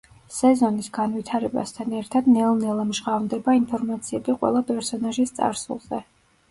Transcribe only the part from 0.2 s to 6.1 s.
სეზონის განვითარებასთან ერთად ნელ-ნელა მჟღავნდება ინფორმაციები ყველა პერსონაჟის წარსულზე.